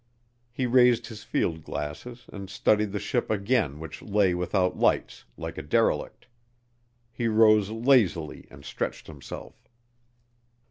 [0.51, 5.59] He raised his field glasses and studied the ship again which lay without lights, like
[5.59, 6.25] a derelict.
[7.11, 9.67] He rose lazily and stretched himself.